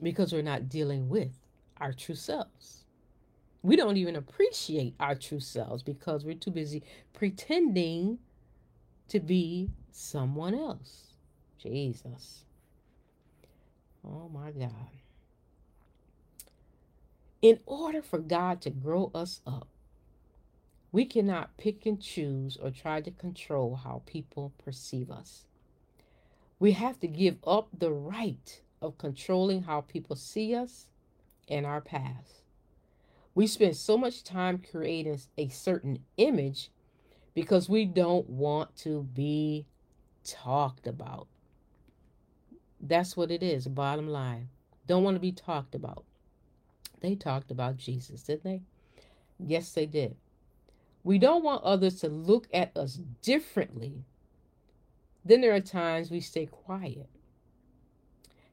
Because 0.02 0.32
we're 0.32 0.42
not 0.42 0.70
dealing 0.70 1.10
with 1.10 1.34
our 1.78 1.94
true 1.94 2.16
selves. 2.16 2.79
We 3.62 3.76
don't 3.76 3.98
even 3.98 4.16
appreciate 4.16 4.96
our 5.00 5.16
true 5.16 5.42
selves 5.42 5.84
because 5.84 6.24
we're 6.24 6.36
too 6.36 6.52
busy 6.52 6.84
pretending 7.14 8.20
to 9.10 9.20
be 9.20 9.72
someone 9.92 10.56
else. 10.56 11.14
Jesus. 11.62 12.46
Oh 14.06 14.30
my 14.30 14.52
God. 14.52 14.72
In 17.42 17.60
order 17.66 18.02
for 18.02 18.20
God 18.20 18.62
to 18.62 18.70
grow 18.70 19.12
us 19.14 19.42
up, 19.46 19.68
we 20.92 21.06
cannot 21.06 21.58
pick 21.58 21.86
and 21.86 22.02
choose 22.02 22.58
or 22.58 22.72
try 22.72 23.02
to 23.02 23.12
control 23.12 23.76
how 23.84 24.02
people 24.06 24.54
perceive 24.64 25.12
us. 25.12 25.44
We 26.60 26.74
have 26.74 27.00
to 27.00 27.08
give 27.08 27.38
up 27.46 27.70
the 27.78 27.92
right 27.92 28.62
of 28.82 28.98
controlling 28.98 29.64
how 29.64 29.82
people 29.82 30.16
see 30.16 30.56
us 30.56 30.88
and 31.48 31.66
our 31.66 31.82
past. 31.82 32.39
We 33.36 33.48
spend 33.48 33.76
so 33.78 33.98
much 33.98 34.24
time 34.24 34.62
creating 34.72 35.20
a 35.38 35.50
certain 35.50 36.00
image 36.18 36.72
because 37.34 37.70
we 37.70 37.86
don't 37.86 38.30
want 38.30 38.76
to 38.78 39.04
be 39.04 39.66
talked 40.24 40.88
about. 40.88 41.28
That's 42.82 43.16
what 43.16 43.32
it 43.32 43.44
is, 43.44 43.68
bottom 43.68 44.08
line. 44.08 44.50
Don't 44.88 45.04
want 45.04 45.16
to 45.16 45.22
be 45.22 45.32
talked 45.32 45.76
about. 45.76 46.04
They 47.02 47.16
talked 47.16 47.52
about 47.52 47.78
Jesus, 47.78 48.24
didn't 48.24 48.44
they? 48.44 48.62
Yes, 49.40 49.72
they 49.72 49.86
did. 49.86 50.16
We 51.04 51.18
don't 51.18 51.44
want 51.44 51.64
others 51.64 52.00
to 52.02 52.10
look 52.10 52.48
at 52.54 52.76
us 52.76 53.00
differently. 53.22 54.04
Then 55.24 55.42
there 55.42 55.54
are 55.54 55.62
times 55.62 56.12
we 56.12 56.20
stay 56.20 56.46
quiet. 56.46 57.08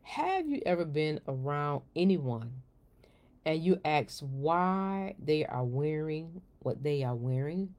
Have 0.02 0.48
you 0.48 0.62
ever 0.64 0.84
been 0.84 1.20
around 1.26 1.82
anyone 1.96 2.62
and 3.46 3.62
you 3.62 3.80
ask 3.84 4.20
why 4.20 5.14
they 5.24 5.46
are 5.46 5.64
wearing 5.64 6.42
what 6.58 6.82
they 6.82 7.04
are 7.04 7.14
wearing? 7.14 7.72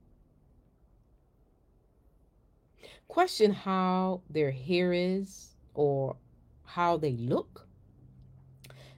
Question 3.09 3.51
how 3.51 4.21
their 4.29 4.49
hair 4.49 4.93
is 4.93 5.55
or 5.73 6.15
how 6.63 6.95
they 6.95 7.17
look. 7.17 7.67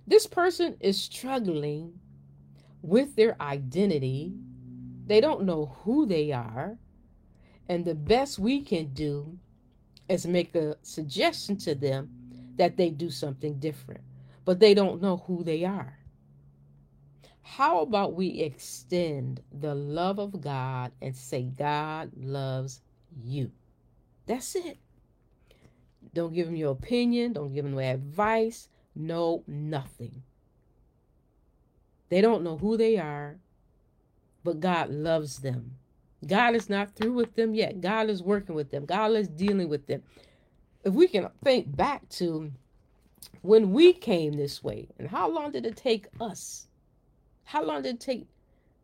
This 0.06 0.28
person 0.28 0.78
is 0.80 1.02
struggling 1.02 2.00
with 2.84 3.16
their 3.16 3.36
identity. 3.42 4.34
They 5.08 5.22
don't 5.22 5.46
know 5.46 5.76
who 5.84 6.06
they 6.06 6.32
are. 6.32 6.78
And 7.68 7.84
the 7.84 7.96
best 7.96 8.38
we 8.38 8.62
can 8.62 8.94
do 8.94 9.38
is 10.08 10.26
make 10.28 10.54
a 10.54 10.76
suggestion 10.84 11.58
to 11.58 11.74
them 11.74 12.10
that 12.58 12.78
they 12.78 12.90
do 12.90 13.10
something 13.10 13.60
different, 13.60 14.02
but 14.46 14.60
they 14.60 14.74
don't 14.76 15.02
know 15.02 15.18
who 15.18 15.44
they 15.44 15.64
are. 15.66 15.99
How 17.56 17.79
about 17.82 18.13
we 18.13 18.27
extend 18.41 19.41
the 19.51 19.74
love 19.74 20.20
of 20.20 20.39
God 20.39 20.91
and 21.01 21.15
say, 21.15 21.41
God 21.41 22.12
loves 22.15 22.82
you? 23.22 23.51
That's 24.27 24.56
it. 24.56 24.77
Don't 26.13 26.34
give 26.34 26.46
them 26.46 26.56
your 26.56 26.72
opinion. 26.72 27.34
Don't 27.34 27.53
give 27.53 27.65
them 27.65 27.74
no 27.74 27.79
advice. 27.79 28.70
No, 28.96 29.44
nothing. 29.48 30.22
They 32.10 32.22
don't 32.22 32.44
know 32.44 32.58
who 32.58 32.77
they 32.77 32.98
are, 32.98 33.39
but 34.44 34.60
God 34.60 34.91
loves 34.91 35.39
them. 35.39 35.75
God 36.25 36.56
is 36.56 36.70
not 36.70 36.96
through 36.96 37.13
with 37.13 37.36
them 37.36 37.56
yet. 37.56 37.82
God 37.82 38.10
is 38.10 38.22
working 38.22 38.56
with 38.56 38.70
them. 38.70 38.86
God 38.86 39.12
is 39.12 39.27
dealing 39.27 39.70
with 39.70 39.88
them. 39.88 40.03
If 40.84 40.94
we 40.94 41.08
can 41.08 41.27
think 41.44 41.75
back 41.75 42.08
to 42.10 42.51
when 43.41 43.72
we 43.74 43.91
came 43.91 44.34
this 44.34 44.63
way, 44.63 44.88
and 45.00 45.10
how 45.10 45.29
long 45.29 45.51
did 45.51 45.65
it 45.65 45.75
take 45.75 46.08
us? 46.22 46.68
How 47.50 47.63
long 47.63 47.82
did 47.82 47.96
it 47.96 48.00
take 48.00 48.27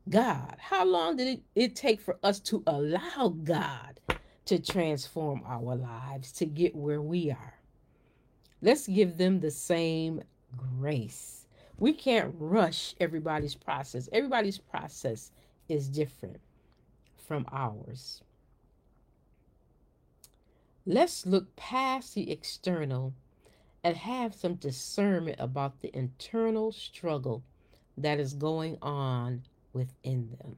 God? 0.10 0.56
How 0.58 0.84
long 0.84 1.18
did 1.18 1.28
it, 1.28 1.42
it 1.54 1.76
take 1.76 2.02
for 2.02 2.18
us 2.24 2.40
to 2.40 2.64
allow 2.66 3.36
God 3.44 4.00
to 4.46 4.58
transform 4.58 5.44
our 5.46 5.76
lives 5.76 6.32
to 6.32 6.48
get 6.48 6.76
where 6.76 7.00
we 7.00 7.30
are? 7.30 7.60
Let's 8.64 8.88
give 8.88 9.20
them 9.20 9.40
the 9.40 9.52
same 9.52 10.24
grace. 10.58 11.46
We 11.78 11.94
can't 11.94 12.34
rush 12.40 12.96
everybody's 13.00 13.54
process. 13.54 14.10
Everybody's 14.12 14.58
process 14.58 15.32
is 15.70 15.88
different 15.88 16.40
from 17.28 17.46
ours. 17.52 18.24
Let's 20.88 21.28
look 21.28 21.56
past 21.56 22.16
the 22.16 22.32
external 22.32 23.14
and 23.84 23.96
have 23.96 24.34
some 24.34 24.56
discernment 24.56 25.40
about 25.40 25.82
the 25.82 25.96
internal 25.96 26.72
struggle 26.72 27.44
that 27.98 28.20
is 28.20 28.34
going 28.34 28.78
on 28.82 29.44
within 29.74 30.38
them. 30.40 30.58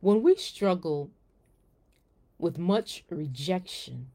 When 0.00 0.22
we 0.22 0.36
struggle 0.36 1.10
with 2.38 2.58
much 2.58 3.04
rejection, 3.10 4.08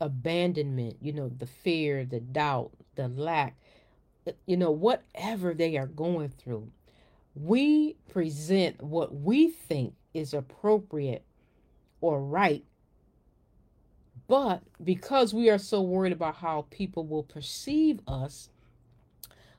abandonment, 0.00 0.96
you 1.00 1.12
know, 1.12 1.28
the 1.28 1.46
fear, 1.46 2.04
the 2.04 2.20
doubt, 2.20 2.72
the 2.96 3.08
lack, 3.08 3.56
you 4.46 4.56
know, 4.56 4.70
whatever 4.70 5.54
they 5.54 5.76
are 5.76 5.86
going 5.86 6.30
through, 6.30 6.70
we 7.34 7.96
present 8.08 8.82
what 8.82 9.14
we 9.14 9.48
think 9.48 9.94
is 10.12 10.34
appropriate 10.34 11.24
or 12.00 12.22
right. 12.22 12.64
But 14.26 14.62
because 14.82 15.34
we 15.34 15.50
are 15.50 15.58
so 15.58 15.82
worried 15.82 16.12
about 16.12 16.36
how 16.36 16.66
people 16.70 17.06
will 17.06 17.22
perceive 17.22 18.00
us, 18.06 18.48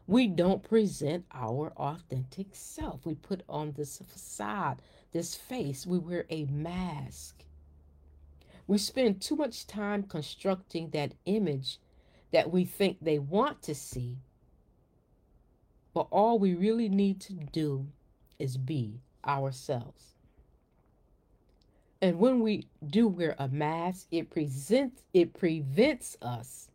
we 0.08 0.28
don't 0.28 0.64
present 0.64 1.26
our 1.32 1.74
authentic 1.78 2.48
self. 2.52 3.06
We 3.06 3.16
put 3.16 3.42
on 3.50 3.72
this 3.72 3.98
facade, 3.98 4.82
this 5.12 5.36
face. 5.36 5.86
We 5.86 5.98
wear 5.98 6.26
a 6.30 6.46
mask. 6.46 7.44
We 8.68 8.78
spend 8.78 9.22
too 9.22 9.36
much 9.36 9.68
time 9.68 10.04
constructing 10.04 10.90
that 10.92 11.14
image 11.26 11.80
that 12.32 12.52
we 12.52 12.66
think 12.66 12.98
they 13.02 13.20
want 13.20 13.62
to 13.64 13.74
see. 13.74 14.18
But 15.94 16.08
all 16.12 16.38
we 16.38 16.54
really 16.54 16.90
need 16.90 17.22
to 17.22 17.34
do 17.34 17.88
is 18.38 18.58
be 18.58 19.00
ourselves. 19.26 20.16
And 22.02 22.20
when 22.20 22.42
we 22.42 22.68
do 22.86 23.08
wear 23.08 23.36
a 23.40 23.48
mask, 23.48 24.08
it 24.12 24.30
presents 24.30 25.02
it 25.14 25.34
prevents 25.34 26.18
us 26.22 26.70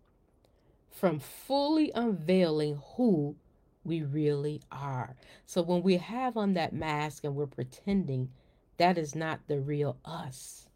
from 0.91 1.19
fully 1.19 1.91
unveiling 1.95 2.81
who 2.97 3.37
we 3.85 4.03
really 4.03 4.61
are. 4.71 5.17
So 5.47 5.63
when 5.63 5.83
we 5.83 5.97
have 5.97 6.37
on 6.37 6.55
that 6.55 6.73
mask 6.73 7.25
and 7.25 7.35
we're 7.35 7.47
pretending, 7.47 8.31
that 8.77 8.99
is 8.99 9.15
not 9.15 9.41
the 9.47 9.61
real 9.61 9.97
us. 10.05 10.69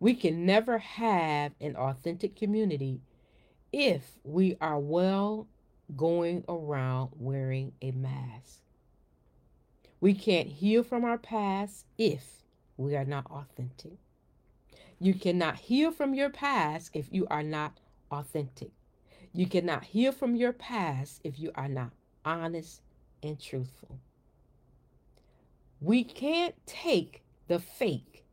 We 0.00 0.14
can 0.14 0.44
never 0.44 0.78
have 0.78 1.52
an 1.60 1.76
authentic 1.76 2.36
community 2.36 3.00
if 3.72 4.18
we 4.22 4.56
are 4.60 4.78
well 4.78 5.46
going 5.96 6.44
around 6.48 7.10
wearing 7.18 7.72
a 7.80 7.92
mask. 7.92 8.60
We 10.00 10.14
can't 10.14 10.48
heal 10.48 10.82
from 10.82 11.04
our 11.04 11.18
past 11.18 11.86
if 11.96 12.42
we 12.76 12.96
are 12.96 13.04
not 13.04 13.26
authentic. 13.30 13.98
You 14.98 15.14
cannot 15.14 15.56
heal 15.56 15.90
from 15.90 16.14
your 16.14 16.30
past 16.30 16.90
if 16.94 17.10
you 17.10 17.26
are 17.30 17.42
not 17.42 17.78
authentic. 18.14 18.70
You 19.32 19.46
cannot 19.46 19.84
heal 19.84 20.12
from 20.12 20.36
your 20.36 20.52
past 20.52 21.20
if 21.24 21.38
you 21.38 21.50
are 21.54 21.68
not 21.68 21.90
honest 22.24 22.82
and 23.22 23.40
truthful. 23.40 23.98
We 25.80 26.04
can't 26.04 26.54
take 26.66 27.22
the 27.48 27.58
fake 27.58 28.24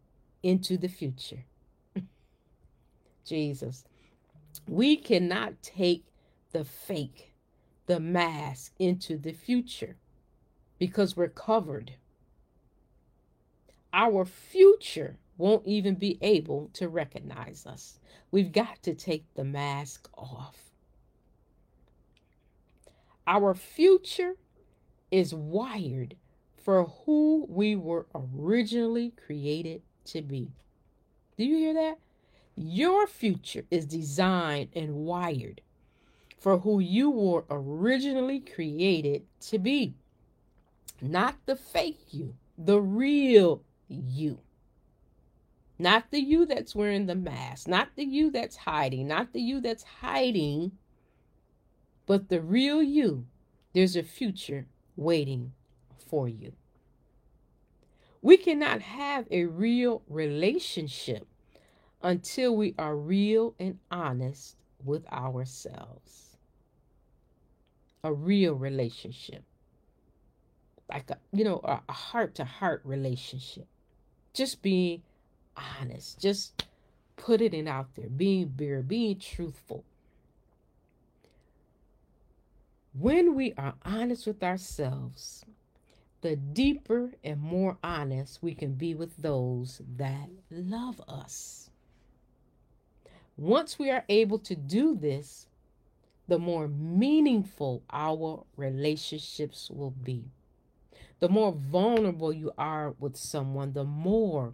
into 0.44 0.78
the 0.78 0.88
future. 0.88 1.46
Jesus. 3.26 3.84
We 4.68 4.96
cannot 4.96 5.62
take 5.62 6.06
the 6.52 6.64
fake, 6.64 7.34
the 7.88 8.00
mask 8.00 8.74
into 8.80 9.18
the 9.18 9.34
future 9.34 9.98
because 10.78 11.16
we're 11.16 11.30
covered. 11.30 11.94
Our 13.94 14.26
future 14.26 15.18
won't 15.42 15.66
even 15.66 15.96
be 15.96 16.20
able 16.22 16.70
to 16.74 16.88
recognize 16.88 17.66
us. 17.66 18.00
We've 18.30 18.52
got 18.52 18.82
to 18.84 18.94
take 18.94 19.26
the 19.34 19.44
mask 19.44 20.08
off. 20.16 20.56
Our 23.26 23.56
future 23.56 24.36
is 25.10 25.34
wired 25.34 26.16
for 26.64 26.86
who 27.06 27.48
we 27.50 27.76
were 27.76 28.06
originally 28.14 29.14
created 29.26 29.82
to 30.06 30.22
be. 30.22 30.52
Do 31.38 31.44
you 31.44 31.58
hear 31.58 31.74
that? 31.74 31.98
Your 32.56 33.08
future 33.08 33.66
is 33.72 33.88
designed 33.88 34.70
and 34.76 34.94
wired 34.94 35.62
for 36.38 36.60
who 36.60 36.80
you 36.80 37.10
were 37.10 37.46
originally 37.50 38.42
created 38.42 39.24
to 39.48 39.58
be. 39.58 39.96
Not 41.02 41.36
the 41.48 41.56
fake 41.56 42.06
you, 42.12 42.36
the 42.60 42.80
real 42.80 43.64
you. 43.88 44.40
Not 45.82 46.12
the 46.12 46.20
you 46.20 46.46
that's 46.46 46.76
wearing 46.76 47.08
the 47.08 47.16
mask, 47.16 47.68
not 47.68 47.96
the 47.96 48.04
you 48.04 48.30
that's 48.30 48.56
hiding, 48.56 49.08
not 49.08 49.34
the 49.34 49.42
you 49.42 49.60
that's 49.60 49.82
hiding, 49.82 50.74
but 52.06 52.30
the 52.30 52.40
real 52.40 52.84
you. 52.84 53.26
There's 53.74 53.96
a 53.96 54.04
future 54.04 54.68
waiting 54.96 55.54
for 55.98 56.28
you. 56.30 56.54
We 58.22 58.38
cannot 58.38 58.84
have 58.84 59.26
a 59.32 59.46
real 59.46 60.04
relationship 60.08 61.26
until 62.04 62.56
we 62.56 62.76
are 62.78 62.96
real 62.96 63.56
and 63.60 63.80
honest 63.90 64.58
with 64.86 65.12
ourselves. 65.12 66.38
A 68.04 68.14
real 68.14 68.54
relationship. 68.54 69.44
Like 70.88 71.10
a, 71.10 71.18
you 71.34 71.44
know, 71.44 71.60
a 71.90 71.92
heart 71.92 72.36
to 72.36 72.46
heart 72.46 72.82
relationship. 72.86 73.66
Just 74.34 74.62
being 74.62 75.02
honest. 75.56 76.20
Just 76.20 76.66
put 77.18 77.42
it 77.42 77.54
in 77.54 77.68
out 77.68 77.96
there. 77.96 78.10
Being 78.10 78.50
bare, 78.50 78.82
being 78.82 79.20
truthful. 79.20 79.84
When 82.94 83.36
we 83.36 83.54
are 83.58 83.76
honest 83.86 84.28
with 84.28 84.44
ourselves, 84.44 85.46
the 86.22 86.36
deeper 86.36 87.12
and 87.24 87.42
more 87.42 87.78
honest 87.84 88.44
we 88.44 88.54
can 88.54 88.74
be 88.74 88.94
with 88.94 89.18
those 89.18 89.82
that 89.98 90.30
love 90.50 91.02
us. 91.08 91.70
Once 93.38 93.80
we 93.80 93.90
are 93.90 94.04
able 94.10 94.38
to 94.40 94.56
do 94.56 94.96
this, 94.96 95.48
the 96.28 96.38
more 96.38 96.68
meaningful 96.68 97.82
our 97.90 98.46
relationships 98.56 99.70
will 99.72 99.92
be. 99.92 100.26
The 101.20 101.30
more 101.30 101.52
vulnerable 101.52 102.34
you 102.34 102.52
are 102.58 102.94
with 103.00 103.16
someone, 103.16 103.74
the 103.74 103.84
more 103.84 104.54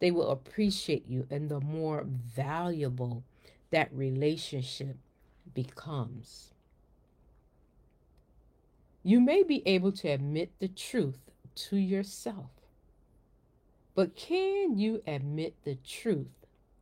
they 0.00 0.10
will 0.10 0.30
appreciate 0.30 1.08
you, 1.08 1.26
and 1.30 1.48
the 1.48 1.60
more 1.60 2.04
valuable 2.06 3.24
that 3.70 3.92
relationship 3.92 4.96
becomes. 5.54 6.52
You 9.02 9.20
may 9.20 9.42
be 9.42 9.62
able 9.66 9.92
to 9.92 10.08
admit 10.08 10.52
the 10.58 10.68
truth 10.68 11.18
to 11.54 11.76
yourself, 11.76 12.50
but 13.94 14.14
can 14.14 14.78
you 14.78 15.02
admit 15.06 15.54
the 15.64 15.76
truth 15.76 16.38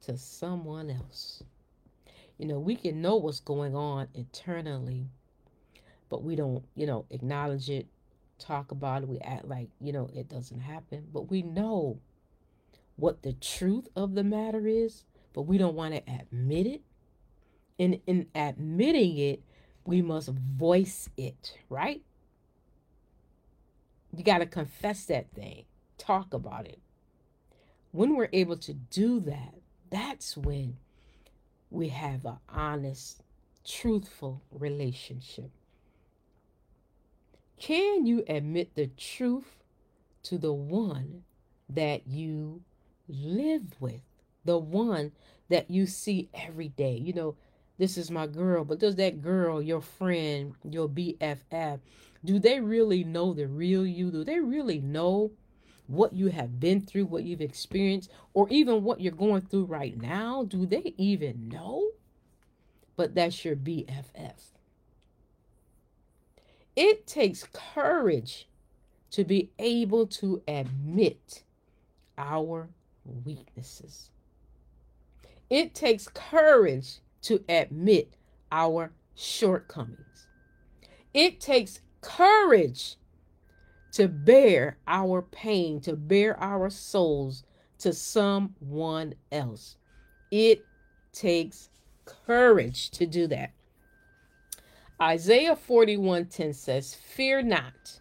to 0.07 0.17
someone 0.17 0.89
else. 0.89 1.43
You 2.39 2.47
know, 2.47 2.59
we 2.59 2.77
can 2.77 3.03
know 3.03 3.17
what's 3.17 3.41
going 3.41 3.75
on 3.75 4.09
internally, 4.15 5.07
but 6.09 6.23
we 6.23 6.37
don't, 6.37 6.65
you 6.77 6.87
know, 6.87 7.07
acknowledge 7.11 7.69
it, 7.69 7.87
talk 8.39 8.71
about 8.71 9.03
it. 9.03 9.09
We 9.09 9.19
act 9.19 9.49
like, 9.49 9.69
you 9.81 9.93
know, 9.93 10.09
it 10.15 10.29
doesn't 10.29 10.61
happen, 10.61 11.07
but 11.13 11.29
we 11.29 11.43
know 11.43 11.99
what 12.97 13.23
the 13.23 13.33
truth 13.33 13.89
of 13.95 14.15
the 14.15 14.25
matter 14.25 14.67
is, 14.67 15.05
but 15.33 15.43
we 15.43 15.59
don't 15.59 15.75
want 15.75 15.95
to 15.95 16.03
admit 16.13 16.67
it. 16.67 16.83
And 17.79 18.01
in 18.07 18.27
admitting 18.35 19.19
it, 19.19 19.43
we 19.85 20.03
must 20.03 20.31
voice 20.31 21.09
it, 21.17 21.59
right? 21.69 22.03
You 24.17 24.25
got 24.25 24.39
to 24.39 24.47
confess 24.47 25.05
that 25.05 25.31
thing, 25.33 25.65
talk 25.99 26.33
about 26.33 26.67
it. 26.67 26.81
When 27.93 28.17
we're 28.17 28.31
able 28.33 28.57
to 28.59 28.73
do 28.73 29.21
that, 29.21 29.55
that's 29.91 30.37
when 30.37 30.79
we 31.71 31.89
have 31.89 32.25
an 32.25 32.39
honest, 32.49 33.23
truthful 33.65 34.43
relationship. 34.51 35.51
Can 37.59 38.07
you 38.07 38.25
admit 38.29 38.75
the 38.75 38.89
truth 38.89 39.63
to 40.25 40.39
the 40.39 40.53
one 40.53 41.23
that 41.69 42.07
you 42.07 42.63
live 43.09 43.81
with, 43.81 44.03
the 44.45 44.59
one 44.59 45.13
that 45.49 45.71
you 45.71 45.87
see 45.87 46.29
every 46.35 46.69
day? 46.69 46.97
You 46.97 47.13
know, 47.13 47.37
this 47.79 47.99
is 47.99 48.11
my 48.11 48.27
girl, 48.27 48.65
but 48.65 48.79
does 48.79 48.97
that 48.97 49.23
girl, 49.23 49.61
your 49.61 49.81
friend, 49.81 50.55
your 50.65 50.89
BFF, 50.89 51.81
do 52.25 52.39
they 52.39 52.61
really 52.61 53.05
know 53.05 53.35
the 53.35 53.47
real 53.47 53.87
you? 53.87 54.11
Do 54.11 54.25
they 54.25 54.41
really 54.41 54.81
know 54.81 55.33
what 55.87 56.13
you 56.13 56.29
have 56.29 56.59
been 56.59 56.81
through, 56.81 57.07
what 57.07 57.23
you've 57.25 57.41
experienced, 57.41 58.11
or 58.35 58.49
even 58.51 58.83
what 58.83 59.01
you're 59.01 59.13
going 59.13 59.43
through 59.43 59.65
right 59.65 60.01
now? 60.01 60.45
Do 60.45 60.67
they 60.67 60.95
even 60.97 61.49
know? 61.49 61.91
But 62.97 63.15
that's 63.15 63.45
your 63.45 63.57
BFF. 63.57 64.53
It 66.75 67.07
takes 67.07 67.47
courage 67.53 68.49
to 69.11 69.25
be 69.25 69.51
able 69.59 70.07
to 70.07 70.43
admit 70.49 71.43
our 72.19 72.69
weaknesses. 73.25 74.11
It 75.49 75.75
takes 75.75 76.09
courage 76.09 76.99
to 77.23 77.45
admit 77.49 78.15
our 78.51 78.93
shortcomings. 79.15 80.27
It 81.15 81.41
takes 81.41 81.81
courage 82.01 82.97
to 83.93 84.09
bear 84.09 84.79
our 84.87 85.23
pain, 85.23 85.81
to 85.81 85.97
bare 85.97 86.39
our 86.41 86.69
souls 86.69 87.45
to 87.79 87.93
someone 87.93 89.15
else. 89.33 89.77
It 90.31 90.65
takes 91.13 91.71
courage 92.05 92.91
to 92.91 93.07
do 93.07 93.27
that. 93.29 93.53
Isaiah 95.01 95.57
41:10 95.57 96.53
says, 96.53 96.95
"Fear 96.95 97.43
not, 97.43 98.01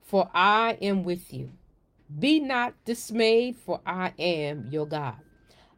for 0.00 0.30
I 0.34 0.78
am 0.80 1.04
with 1.04 1.32
you. 1.32 1.52
Be 2.18 2.40
not 2.40 2.74
dismayed, 2.84 3.56
for 3.56 3.80
I 3.86 4.12
am 4.18 4.66
your 4.70 4.86
God. 4.86 5.16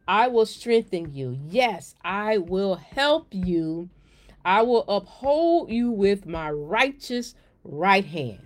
I 0.07 0.27
will 0.27 0.45
strengthen 0.45 1.13
you. 1.13 1.37
Yes, 1.49 1.95
I 2.03 2.37
will 2.37 2.75
help 2.75 3.27
you. 3.31 3.89
I 4.45 4.61
will 4.61 4.85
uphold 4.87 5.69
you 5.69 5.91
with 5.91 6.25
my 6.25 6.49
righteous 6.49 7.35
right 7.63 8.05
hand. 8.05 8.39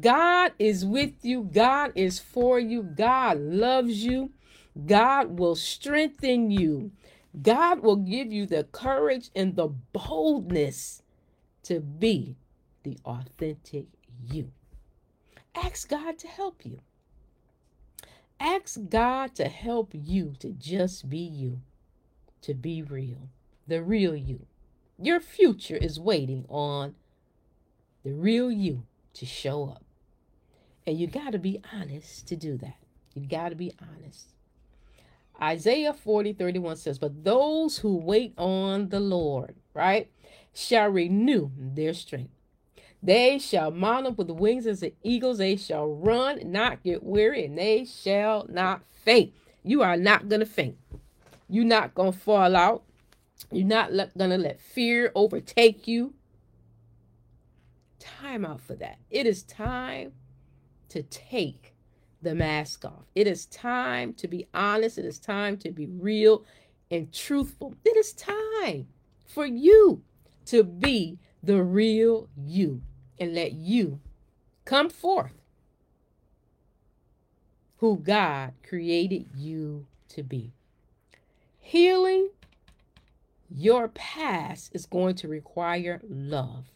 God 0.00 0.52
is 0.58 0.84
with 0.84 1.24
you. 1.24 1.48
God 1.52 1.92
is 1.94 2.18
for 2.18 2.58
you. 2.58 2.82
God 2.82 3.38
loves 3.38 4.04
you. 4.04 4.30
God 4.86 5.38
will 5.38 5.56
strengthen 5.56 6.50
you. 6.50 6.92
God 7.40 7.80
will 7.80 7.96
give 7.96 8.32
you 8.32 8.46
the 8.46 8.64
courage 8.64 9.30
and 9.34 9.56
the 9.56 9.68
boldness 9.68 11.02
to 11.64 11.80
be 11.80 12.36
the 12.82 12.98
authentic 13.04 13.86
you. 14.22 14.52
Ask 15.54 15.88
God 15.88 16.18
to 16.18 16.28
help 16.28 16.64
you. 16.64 16.80
Ask 18.40 18.78
God 18.88 19.34
to 19.36 19.44
help 19.44 19.90
you 19.92 20.34
to 20.40 20.50
just 20.50 21.08
be 21.08 21.18
you, 21.18 21.60
to 22.40 22.54
be 22.54 22.82
real, 22.82 23.28
the 23.66 23.82
real 23.82 24.16
you. 24.16 24.46
Your 24.98 25.20
future 25.20 25.76
is 25.76 26.00
waiting 26.00 26.44
on 26.48 26.94
the 28.02 28.12
real 28.12 28.50
you 28.50 28.84
to 29.14 29.26
show 29.26 29.64
up. 29.64 29.84
And 30.86 30.98
you 30.98 31.06
got 31.06 31.32
to 31.32 31.38
be 31.38 31.60
honest 31.72 32.26
to 32.28 32.36
do 32.36 32.56
that. 32.58 32.76
You 33.14 33.26
got 33.26 33.50
to 33.50 33.54
be 33.54 33.72
honest. 33.80 34.28
Isaiah 35.40 35.92
40 35.92 36.32
31 36.32 36.76
says, 36.76 36.98
But 36.98 37.24
those 37.24 37.78
who 37.78 37.96
wait 37.96 38.34
on 38.36 38.88
the 38.88 39.00
Lord, 39.00 39.54
right, 39.74 40.10
shall 40.54 40.88
renew 40.88 41.50
their 41.56 41.94
strength. 41.94 42.32
They 43.02 43.40
shall 43.40 43.72
mount 43.72 44.06
up 44.06 44.18
with 44.18 44.30
wings 44.30 44.66
as 44.66 44.80
the 44.80 44.94
eagles. 45.02 45.38
They 45.38 45.56
shall 45.56 45.88
run, 45.88 46.52
not 46.52 46.84
get 46.84 47.02
weary, 47.02 47.44
and 47.44 47.58
they 47.58 47.84
shall 47.84 48.46
not 48.48 48.82
faint. 49.04 49.32
You 49.64 49.82
are 49.82 49.96
not 49.96 50.28
going 50.28 50.40
to 50.40 50.46
faint. 50.46 50.76
You're 51.48 51.64
not 51.64 51.94
going 51.94 52.12
to 52.12 52.18
fall 52.18 52.54
out. 52.54 52.84
You're 53.50 53.66
not 53.66 53.90
going 54.16 54.30
to 54.30 54.38
let 54.38 54.60
fear 54.60 55.10
overtake 55.16 55.88
you. 55.88 56.14
Time 57.98 58.44
out 58.44 58.60
for 58.60 58.74
that. 58.76 58.98
It 59.10 59.26
is 59.26 59.42
time 59.42 60.12
to 60.90 61.02
take 61.02 61.74
the 62.22 62.36
mask 62.36 62.84
off. 62.84 63.04
It 63.16 63.26
is 63.26 63.46
time 63.46 64.14
to 64.14 64.28
be 64.28 64.46
honest. 64.54 64.96
It 64.96 65.04
is 65.04 65.18
time 65.18 65.56
to 65.58 65.72
be 65.72 65.86
real 65.86 66.44
and 66.90 67.12
truthful. 67.12 67.74
It 67.84 67.96
is 67.96 68.12
time 68.12 68.86
for 69.26 69.44
you 69.44 70.02
to 70.46 70.62
be 70.62 71.18
the 71.42 71.62
real 71.62 72.28
you 72.36 72.82
and 73.18 73.34
let 73.34 73.52
you 73.52 74.00
come 74.64 74.88
forth 74.88 75.32
who 77.78 77.96
God 77.96 78.52
created 78.62 79.26
you 79.34 79.86
to 80.08 80.22
be. 80.22 80.52
Healing 81.58 82.30
your 83.50 83.88
past 83.88 84.70
is 84.72 84.86
going 84.86 85.16
to 85.16 85.28
require 85.28 86.00
love. 86.08 86.66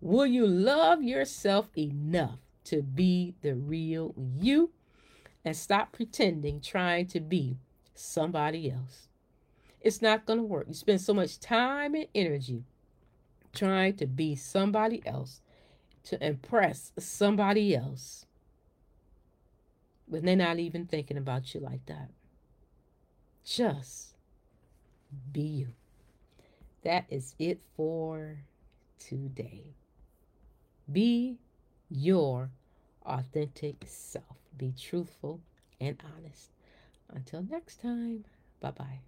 Will 0.00 0.26
you 0.26 0.46
love 0.46 1.02
yourself 1.02 1.68
enough 1.76 2.40
to 2.64 2.82
be 2.82 3.34
the 3.42 3.54
real 3.54 4.14
you 4.16 4.70
and 5.44 5.56
stop 5.56 5.92
pretending 5.92 6.60
trying 6.60 7.06
to 7.06 7.20
be 7.20 7.56
somebody 7.94 8.70
else? 8.70 9.08
It's 9.80 10.02
not 10.02 10.26
going 10.26 10.40
to 10.40 10.44
work. 10.44 10.66
You 10.68 10.74
spend 10.74 11.00
so 11.00 11.14
much 11.14 11.38
time 11.38 11.94
and 11.94 12.06
energy 12.14 12.64
trying 13.52 13.96
to 13.96 14.06
be 14.06 14.34
somebody 14.34 15.02
else, 15.06 15.40
to 16.04 16.24
impress 16.24 16.92
somebody 16.98 17.74
else, 17.74 18.26
when 20.06 20.24
they're 20.24 20.36
not 20.36 20.58
even 20.58 20.86
thinking 20.86 21.16
about 21.16 21.54
you 21.54 21.60
like 21.60 21.84
that. 21.86 22.10
Just 23.44 24.14
be 25.32 25.42
you. 25.42 25.68
That 26.82 27.06
is 27.08 27.34
it 27.38 27.60
for 27.76 28.38
today. 28.98 29.74
Be 30.90 31.38
your 31.90 32.50
authentic 33.04 33.84
self. 33.86 34.24
Be 34.56 34.72
truthful 34.78 35.40
and 35.80 36.02
honest. 36.16 36.50
Until 37.10 37.42
next 37.42 37.80
time, 37.80 38.24
bye 38.60 38.70
bye. 38.70 39.00